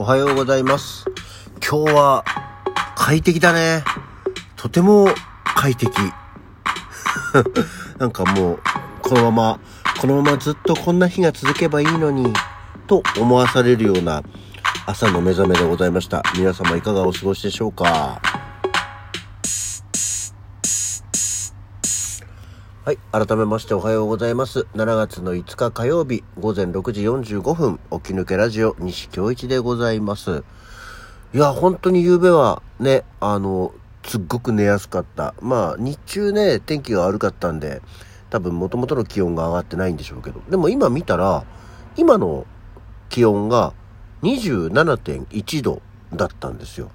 [0.00, 1.04] おはようございます。
[1.60, 2.24] 今日は
[2.96, 3.84] 快適だね。
[4.56, 5.08] とても
[5.44, 5.92] 快適。
[8.00, 8.60] なんかもう、
[9.02, 9.60] このまま、
[10.00, 12.32] このままずっとこんな日が続けばいいのに、
[12.86, 14.22] と思わされるような
[14.86, 16.22] 朝の目覚めでございました。
[16.34, 18.39] 皆様いかがお過ごしでしょうか？
[22.90, 22.98] はい。
[23.12, 24.66] 改めましておはようございます。
[24.74, 30.42] 7月の5日火曜日午前6時45分、起き抜けラジオ西京一でございます。
[31.32, 33.72] いや、本当に夕べはね、あの、
[34.04, 35.34] すっごく寝やすかった。
[35.40, 37.80] まあ、日中ね、天気が悪かったんで、
[38.28, 41.44] 多分元々の気温が上がってないんでしょうけど、でも今見たら、
[41.96, 42.44] 今の
[43.08, 43.72] 気温が
[44.22, 45.80] 27.1度
[46.12, 46.90] だったんですよ。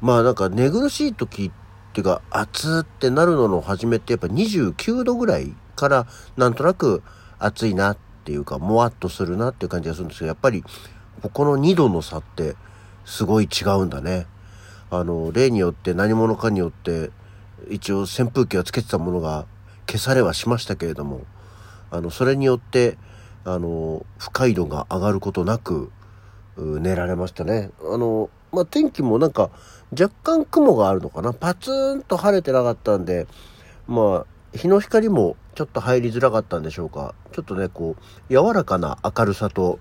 [0.00, 1.65] まあなんか寝苦しい時って
[2.00, 7.02] いうか暑ってなるのの初めってやっぱ29度ぐらいからなんとなく
[7.38, 10.64] 暑いなっていうかもわっとするなっていう感じがするんですけどやっぱり
[11.22, 12.56] ここの2度の差って
[13.04, 14.26] すごい違うんだね。
[14.90, 17.10] あの例によって何者かによって
[17.70, 19.46] 一応扇風機をつけてたものが
[19.88, 21.22] 消されはしましたけれども
[21.90, 22.96] あのそれによって
[23.44, 25.90] あの不快度が上がることなく
[26.56, 27.70] 寝られましたね。
[27.80, 29.50] あの、まあ、天気もなんか
[29.92, 31.32] 若干雲があるのかな？
[31.32, 33.26] パツンと晴れてなかったんで、
[33.86, 37.14] まあ、日の光もちょっと入りづらかったんでしょうか。
[37.32, 39.78] ちょっとね、こう、柔らかな明るさと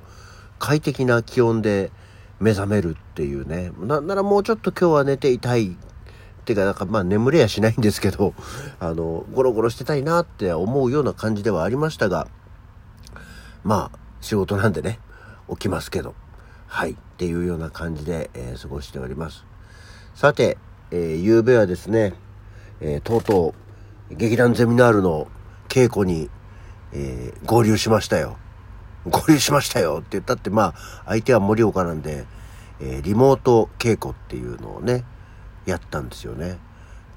[0.60, 1.92] 快適な気温で
[2.40, 3.72] 目覚めるっていうね。
[3.80, 5.72] なんならもうちょっと今日は寝ていたい。
[5.72, 5.74] っ
[6.46, 8.36] ていうか、なんかまあ眠れやしないんですけど、
[8.80, 12.28] あの、ゴロゴロしてたいなって思うような感じではありましたが、
[13.64, 15.00] まあ、仕事なんでね、
[15.50, 16.14] 起きますけど。
[16.68, 16.92] はい。
[16.92, 19.44] っていうような感じで、えー過ごしております。
[20.16, 20.58] さて、
[20.92, 22.14] えー、夕べはですね、
[22.80, 23.54] えーとうと
[24.10, 25.28] う、劇団ゼミナールの
[25.68, 26.30] 稽古に、
[26.94, 28.38] えー合流しましたよ。
[29.10, 32.26] 合流しましたよって言ったって、まあ、相手は盛岡なんで、
[32.80, 35.04] えーリモート稽古っていうのをね、
[35.66, 36.60] やったんですよね。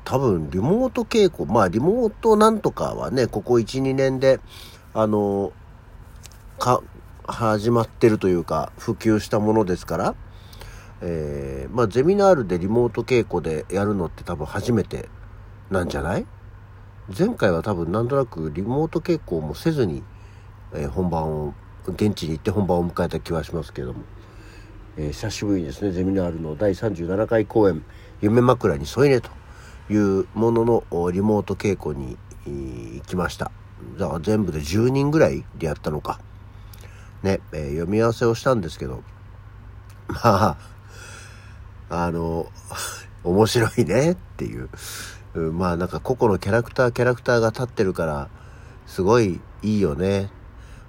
[0.03, 4.41] 多分、リモート稽古、まあ、リモートなんとかはね、ここ1、2年で、
[4.93, 5.53] あの
[6.59, 6.83] か、
[7.29, 10.15] 始まってるというか、普及したものですから、
[11.01, 15.09] えーまあ、ゼミナールでリモート稽古でやるのって多分初めて
[15.71, 16.27] なんじゃない？
[17.17, 20.03] 前回は多分なんとなくリモート稽古もせずに、
[20.75, 21.55] えー本番を、
[21.87, 24.01] 現地に行って本番を迎えた気はしますけれども、
[24.97, 27.83] えー久しぶりにですね、ゼミナールの第37回公演、
[28.21, 29.31] 夢枕に添い寝と
[29.89, 33.51] いうもののリモート稽古に行きました。
[33.97, 36.21] だから全部で10人ぐらいでやったのか。
[37.23, 39.03] ね、えー読み合わせをしたんですけど、
[40.09, 40.57] まあ、
[41.91, 42.47] あの、
[43.25, 44.69] 面白いねっていう。
[45.53, 48.29] まあなんか個々のキャラクター、キャラクターが立ってるから、
[48.87, 50.31] すごいいいよね。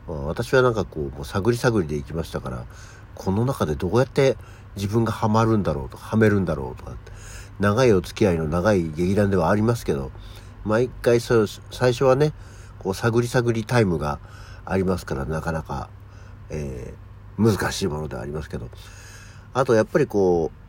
[0.08, 2.66] 私はなんかこう、もう探り探りで行きましたから、
[3.16, 4.38] この中でどうやって
[4.76, 6.96] 自分がハマるんだろうとか、はめるんだろうとか、
[7.60, 10.12] 長いお付き合いの長い劇団ではありますけど、
[10.64, 12.34] 毎回そう、最初はね、
[12.80, 14.20] こう探り探りタイムが
[14.66, 15.90] ありますから、なかなか、
[16.50, 17.10] えー
[17.40, 18.70] 難しいものではありますけど。
[19.54, 20.69] あとやっぱりこう、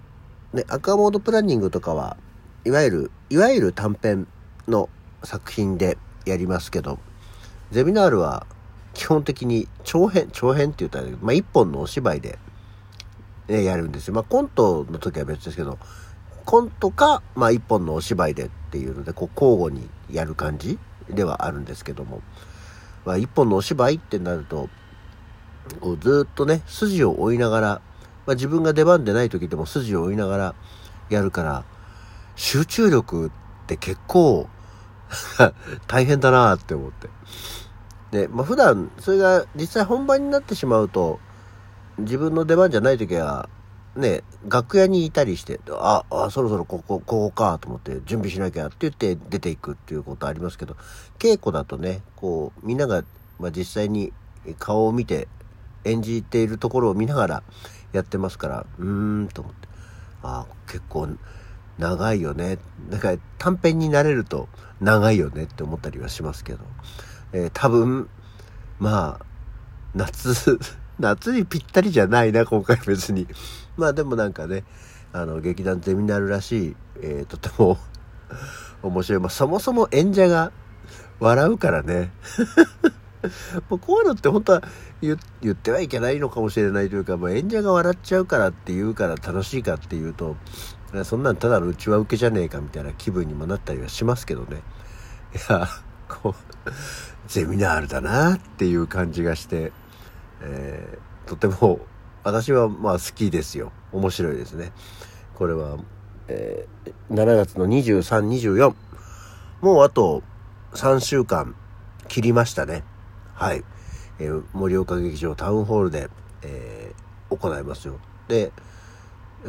[0.53, 2.16] ね、アクアモードプランニングとかは、
[2.65, 4.27] いわゆる、いわゆる短編
[4.66, 4.88] の
[5.22, 5.97] 作品で
[6.27, 6.99] やりますけど、
[7.71, 8.47] ゼミナールは
[8.94, 12.38] 基本的に長編、長編って言ったら、まあ一本のお芝居で、
[13.49, 14.15] ね、やるんですよ。
[14.15, 15.78] まあコントの時は別ですけど、
[16.44, 20.78] コントか、まあ一本のお芝居でっていうので、こう交互にやる感じ
[21.09, 22.22] ではあるんですけども、
[23.05, 24.69] まあ一本のお芝居ってなると、
[25.81, 27.81] こうずっとね、筋を追いながら、
[28.30, 30.54] まあ、自分が出番でない時でも筋を追いながら
[31.08, 31.64] やるから、
[32.36, 33.30] 集中力っ
[33.66, 34.48] て結構
[35.88, 37.08] 大変だなって思って。
[38.12, 41.19] で、まあ普段、それが実際本番になってしまうと、
[41.98, 43.48] 自分の出番じゃない時は、
[43.96, 50.76] ね、楽屋にいたりして、あ、あ、そろそろここ、ここかと思って準備しなきゃって言って出ていくっていうことありますけど、
[51.19, 53.02] 稽古だとね、こう、みんなが、
[53.40, 54.12] まあ、実際に
[54.60, 55.26] 顔を見て
[55.84, 57.43] 演じているところを見ながら
[57.92, 59.69] やってますから、うーんと思って、
[60.22, 61.08] ああ結構
[61.78, 62.58] 長いよね。
[62.90, 64.48] なんか短編になれると
[64.81, 66.60] 長いよねって思ったりはしますけど、
[67.32, 68.08] えー多分、
[68.78, 69.25] まあ、
[69.94, 70.58] 夏、
[70.98, 73.26] 夏にぴったりじゃないな、今回別に。
[73.76, 74.64] まあでもなんかね、
[75.12, 77.78] あの、劇団ゼミナルらしい、えーとても
[78.82, 79.20] 面白い。
[79.20, 80.52] まあそもそも演者が
[81.19, 82.12] 笑うからね。
[83.69, 84.62] もうこういうのって本当は
[85.02, 90.37] 言ってはいけないのかもしれないというか、まあ、演者が笑っちゃうからって言うから楽しいかっていうと、
[91.05, 94.62] そんなんただのうちは受けじゃねえかみたいな気分にもなったりはしますけどね。
[95.34, 95.69] いや、
[96.08, 96.34] こ
[96.67, 96.70] う、
[97.28, 99.72] ゼミナールだなっていう感じがして、
[100.40, 101.78] えーとても
[102.25, 103.70] 私はまあ好きですよ。
[103.93, 104.72] 面白いですね。
[105.37, 105.78] これは、
[106.26, 108.75] えー、7月の23、24。
[109.61, 110.25] もうあと
[110.72, 111.55] 3週間
[112.08, 112.82] 切りましたね。
[113.40, 113.64] はい。
[114.19, 116.10] えー、盛岡劇場タウンホールで、
[116.42, 117.98] えー、行いますよ。
[118.28, 118.52] で、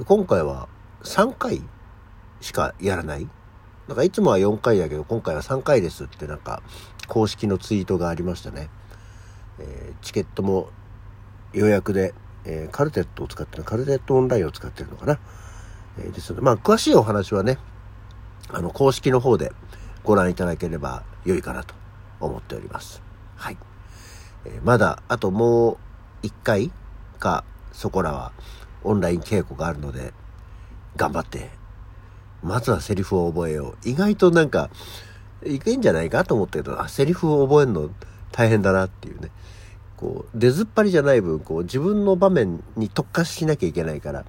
[0.06, 0.70] 今回は
[1.04, 1.62] 3回
[2.40, 3.28] しかやらない
[3.90, 6.64] なんかいつもは4回だけど今回は3回ですってなんか
[7.10, 8.70] 公式のツイートがありましたね。
[9.60, 10.70] えー、チケットも
[11.52, 12.14] 予約で、
[12.46, 15.20] えー、カルテットを使ってるカルテットオンラインを使ってるのかな。
[16.00, 17.58] えー、ですので、まあ詳しいお話はね、
[18.48, 19.52] あの公式の方で
[20.06, 21.76] ご覧いただければ良いかなと
[22.22, 23.02] 思っております。
[23.36, 23.58] はい。
[24.46, 25.78] え、まだあとも
[26.24, 26.72] う1回
[27.20, 28.32] かそこらは
[28.84, 30.14] オンライン稽古があるので
[30.96, 31.62] 頑張って
[32.44, 33.90] まずはセリフを覚えよう。
[33.90, 34.70] 意外となんか、
[35.46, 37.90] いけんじゃないかと思ったけど、あ、セリフを覚えるの
[38.32, 39.32] 大変だなっていうね。
[39.98, 44.26] こう、出ずっぱりじゃない分、こう、自分の場面に特化しなきゃいけないから、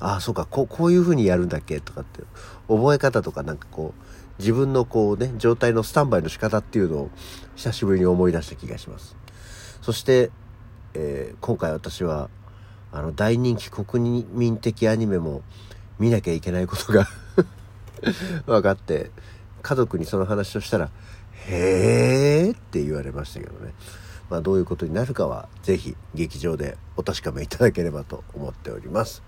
[0.00, 2.22] ああ、そうか、こう、こういう風にやるんだっけとかって、
[2.68, 4.02] 覚え方とかなんかこう、
[4.40, 7.10] 自分のこうね、状態のスタンバイの仕方っていうのを
[7.54, 9.16] 久しぶりに思い出した気がします。
[9.84, 10.30] そして、
[10.94, 12.30] えー、今回私は、
[12.90, 15.42] あの、大人気国民的アニメも
[15.98, 17.06] 見なきゃいけないことが
[18.46, 19.10] 分かって、
[19.60, 20.90] 家族にその話をしたら、
[21.48, 23.74] へーって言われましたけどね。
[24.30, 29.22] まあどういうことになるかは、ぜひ劇場でお確かめいただければと思っております。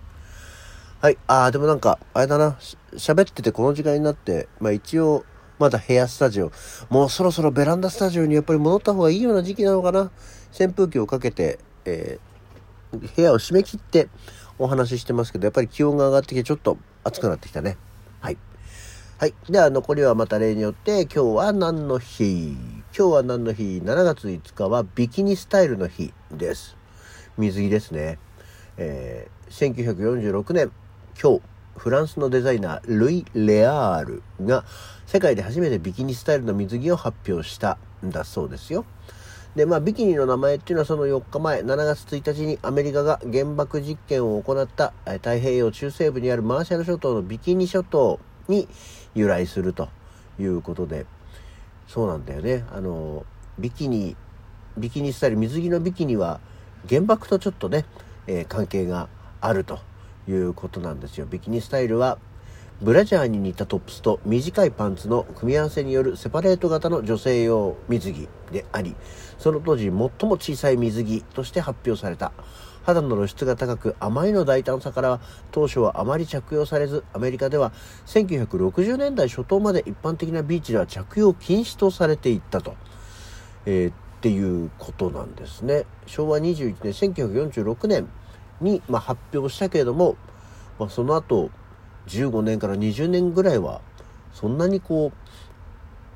[1.03, 1.19] はい。
[1.27, 2.57] ああ、でもなんか、あれだな。
[2.95, 5.27] 喋っててこの時間になって、まあ一応、
[5.59, 6.53] まだ部屋スタジオ。
[6.91, 10.11] もうそろそろベランダスタジオにやっぱり戻った方がいいような時期なのかな。
[10.59, 14.09] 扇風機をかけて、えー、部屋を閉め切って
[14.59, 17.79] お話ししてますけど、やっぱり気温が上がってきてちょっと暑くなってきたね。
[18.21, 18.39] はい。
[19.19, 19.35] はい。
[19.49, 22.55] では残りはまた例によって、今日は何の日？
[22.97, 26.77] 今日は何の日 ?7 月5日はビキニスタイルの日です。
[27.39, 28.19] 水着ですね。
[28.77, 30.71] えー、1946年、
[31.21, 31.43] 今日、
[31.77, 34.65] フランスのデザイナー、ルイ・レアールが
[35.07, 38.85] 世界で初めてビキニスタイルの水着を発表したんだそうですよ。
[39.55, 48.69] で、まあ、ビキニの名前っていうのはその4日前、7月1日にアメリカが原爆実験を行った太平洋中西部にあるマーシャル諸島のビキニ諸島に
[49.15, 49.89] 由来すると
[50.39, 51.07] いうことで、
[51.89, 52.65] そうなんだよね。
[52.73, 53.25] あの、
[53.59, 54.17] ビキニ、
[54.77, 56.41] ビキニスタイル、水着のビキニは
[56.89, 57.85] 原爆とちょっとね、
[58.27, 59.09] えー、関係が
[59.41, 59.79] あると
[60.29, 61.27] いうことなんですよ。
[61.27, 62.19] ビキニスタイルは
[62.83, 68.95] ブラジャーに似たトップスと短いパンツの組み合わせによるセパレート型の女性用水着であり、
[69.39, 72.33] その当時最も小さい水着として発表された。
[72.87, 75.21] 肌の露出が高くあまりの大胆さからは
[75.51, 77.73] 当初はあまり着用されずアメリカでは
[78.07, 82.77] 1960年代初頭まで一般的なビーチでは着用禁止とされていったと、
[83.67, 88.09] えー、っていうことなんですね昭和21年1946年
[88.61, 90.17] に、まあ、発表したけれども、
[90.79, 91.51] まあ、その後
[92.07, 93.81] 15年から20年ぐらいは
[94.33, 95.13] そんなにこ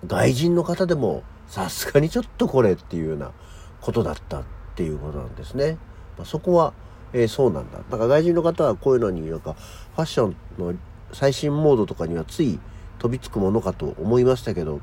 [0.02, 3.32] う外人の方でもさすがにちょっとこれっていうような
[3.80, 4.44] ことだったっ
[4.76, 5.78] ていうことなんですね。
[6.16, 6.72] まあ、そこは、
[7.12, 7.78] えー、そうなんだ。
[7.78, 10.74] だから外人の方はこういうのになんかファッションの
[11.12, 12.60] 最新モードとかにはつい
[12.98, 14.80] 飛びつくものかと思いましたけど、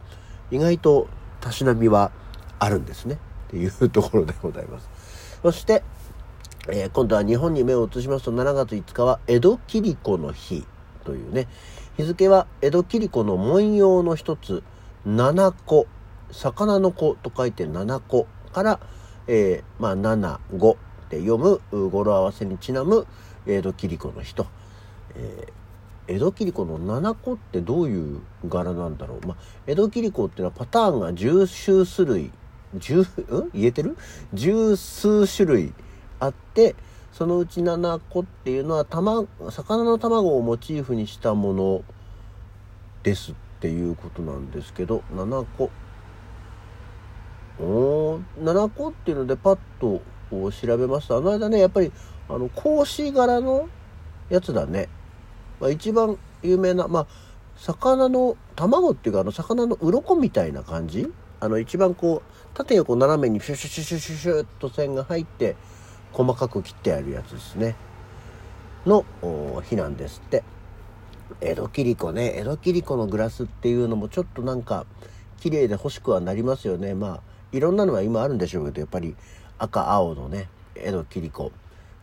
[0.52, 1.08] 意外と
[1.40, 2.12] たしなみは
[2.60, 3.18] あるんですね。
[3.48, 4.90] っていうところでございます。
[5.42, 5.84] そして、
[6.70, 10.66] えー、今度は日本に目を移しますと7月5日は江戸切子の日
[11.06, 11.48] というね、
[11.96, 14.64] 日付は江戸切子の文様の一つ、
[15.06, 15.88] 七子、
[16.32, 18.80] 魚の子と書いて七子から、
[19.28, 20.76] えー、まあ、七五っ
[21.10, 23.08] て読む語呂合わせにちなむ
[23.46, 24.48] 江戸切子の日と、
[25.16, 32.32] えー、江戸切子の七子ってどういう柄なんだろう、まあ、江戸切子っていうのはパターンが十数種類
[32.76, 33.50] 十、うん？
[33.54, 33.96] 言えてる？
[34.34, 35.74] 十数種類
[36.20, 36.76] あって
[37.12, 41.84] そのうち七個っていうのは魚の卵をモチーフにしたもの
[43.04, 45.72] ですっていうことなんですけど7個
[47.60, 51.92] お7個っていうのでパッとを調べますと、あの間ね、やっぱり、
[52.30, 53.70] あの、格子柄の
[54.30, 54.90] やつだね。
[55.60, 57.08] まあ、一番有名な、まあ、
[57.56, 61.12] 魚の卵っていうか、あの、魚の鱗みたいな感じ？
[61.40, 65.56] あの、一番こう、縦横斜めにシュシュシュシュシュシュッと線が入って、
[66.14, 67.76] 細かく切ってあるやつですね。
[68.86, 69.06] の
[69.68, 70.44] 日なんですって。
[71.42, 72.34] 江戸切子ね。
[72.38, 74.86] 江戸切子のグラスっていうのもちょっとなんか、
[75.40, 76.94] 綺麗で欲しくはなりますよね。
[76.94, 77.22] まあ、
[77.52, 79.16] いろんなのは今あるんでしょうけど、やっぱり
[79.60, 81.52] 赤青のね絵の切子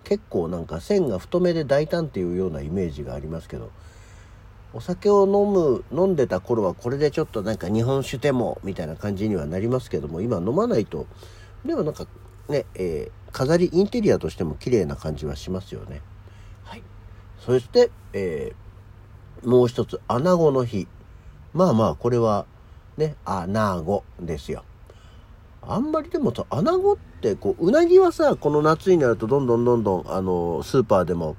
[0.02, 3.70] 結構なんか線が太めで大胆っていうようなイメージがありますけど
[4.72, 11.06] お酒を飲む飲んでた頃はこれでちょっとなんか日本酒でもみたいな感じにはなりますけども今飲まないと
[11.64, 12.06] でもなんか
[12.48, 16.00] ね、えー、飾りインテリアとしても綺麗な感じはしますよね。
[16.64, 16.82] はい。
[17.38, 20.86] そして、えー、もう一つ、穴子の日。
[21.52, 22.46] まあまあ、これは、
[22.96, 24.64] ね、穴子ですよ。
[25.62, 31.36] あんまりでもさ、穴子って、こう、うなぎはさ、この夏になるとどんどんどんどん、あの、スーパーでも、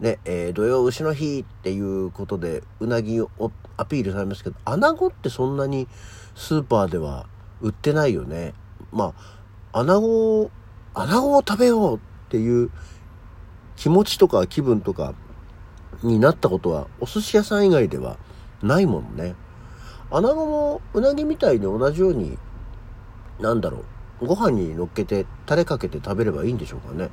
[0.00, 3.30] ね、えー、土曜牛の日っていうことで、うなぎを
[3.78, 5.88] アピールされますけど、穴子ってそんなに
[6.34, 7.26] スーパーでは
[7.62, 8.52] 売ってないよね。
[8.92, 9.14] まあ、
[9.72, 10.50] 穴子を、
[10.94, 12.70] 穴子を食べようっていう
[13.76, 15.14] 気持ちとか気分とか
[16.02, 18.16] になったことは、お寿司屋さん以外では
[18.62, 19.34] ないもんね。
[20.10, 22.38] 穴子もうなぎみたいに同じように、
[23.40, 23.84] なんだろ
[24.20, 27.10] う、ご飯に乗っけてタレかけて食べればいいんでしょうかね。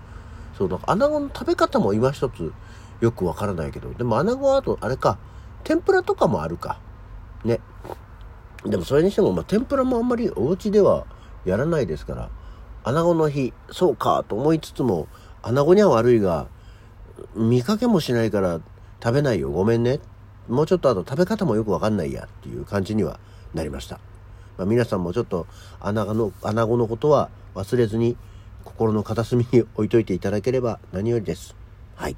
[0.58, 2.54] そう、だから穴子の食べ方も今一つ
[3.02, 5.18] よくわからないけど、でも穴子はあと、あれか、
[5.64, 6.80] 天ぷらとかもあるか。
[7.44, 7.60] ね。
[8.66, 11.06] でもそれにしても、まあ、天ぷらもあんまりお家では
[11.44, 12.30] やらないですから、
[12.84, 15.08] 穴子の日、そうかと思いつつも、
[15.42, 16.48] 穴子には悪いが、
[17.36, 18.60] 見かけもしないから
[19.02, 19.50] 食べないよ。
[19.52, 20.00] ごめんね。
[20.48, 23.20] もうちょっとあと食べ方もよくわかんないやっていう感じには
[23.54, 24.00] なりました。
[24.58, 25.48] まあ、皆さんもちょっと
[25.80, 28.18] 穴子の、穴子のことは忘れずに
[28.66, 31.56] 心の片隅に置いといていただければ何よりです。
[31.96, 32.18] はい。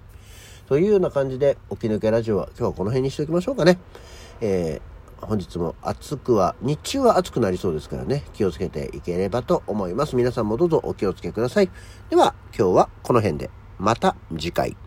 [0.67, 3.77] というような感じで、起き抜けラジオは今日はこの辺にしておきましょうかね。
[4.41, 4.94] えー、
[5.25, 10.15] 本日も暑くは、日中は暑くなりそうですからね、気をつけていければと思います。
[10.15, 11.69] 皆さんもどうぞお気をつけください。
[12.09, 13.49] では、今日はこの辺で。
[13.77, 14.84] また次回。